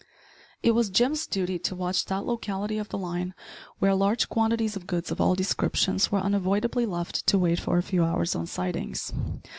It 0.63 0.71
was 0.71 0.89
Jim's 0.89 1.27
duty 1.27 1.59
to 1.59 1.75
watch 1.75 2.05
that 2.05 2.25
locality 2.25 2.79
of 2.79 2.89
the 2.89 2.97
line, 2.97 3.35
where 3.77 3.93
large 3.93 4.29
quantities 4.29 4.75
of 4.75 4.87
goods 4.87 5.11
of 5.11 5.21
all 5.21 5.35
descriptions 5.35 6.11
were 6.11 6.17
unavoidably 6.17 6.87
left 6.87 7.27
to 7.27 7.37
wait 7.37 7.59
for 7.59 7.77
a 7.77 7.83
few 7.83 8.03
hours 8.03 8.33
on 8.33 8.47
sidings. 8.47 9.13